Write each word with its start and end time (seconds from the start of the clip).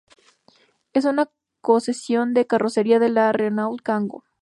Es 0.93 1.05
una 1.05 1.29
concesión 1.61 2.33
de 2.33 2.47
carrocería 2.47 2.97
de 2.97 3.09
la 3.09 3.31
Renault 3.33 3.83
Kangoo. 3.83 4.23